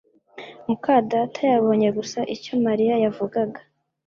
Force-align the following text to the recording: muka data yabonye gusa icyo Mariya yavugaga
muka 0.65 0.93
data 1.11 1.41
yabonye 1.53 1.89
gusa 1.97 2.19
icyo 2.35 2.53
Mariya 2.65 2.95
yavugaga 3.03 3.59